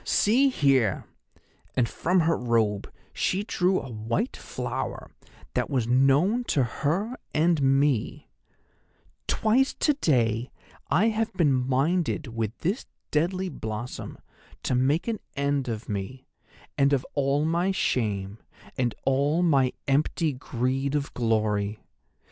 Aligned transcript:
See 0.03 0.49
here,'—and 0.49 1.87
from 1.87 2.21
her 2.21 2.35
robe 2.35 2.91
she 3.13 3.43
drew 3.43 3.79
a 3.79 3.91
white 3.91 4.35
flower 4.35 5.11
that 5.53 5.69
was 5.69 5.85
known 5.85 6.43
to 6.45 6.63
her 6.63 7.15
and 7.35 7.61
me—'twice 7.61 9.75
to 9.75 9.93
day 9.93 10.49
have 10.89 11.27
I 11.35 11.37
been 11.37 11.53
minded 11.53 12.29
with 12.35 12.57
this 12.61 12.87
deadly 13.11 13.49
blossom 13.49 14.17
to 14.63 14.73
make 14.73 15.07
an 15.07 15.19
end 15.35 15.67
of 15.67 15.87
me, 15.87 16.25
and 16.79 16.93
of 16.93 17.05
all 17.13 17.45
my 17.45 17.69
shame, 17.69 18.39
and 18.79 18.95
all 19.05 19.43
my 19.43 19.71
empty 19.87 20.33
greed 20.33 20.95
of 20.95 21.13
glory. 21.13 21.79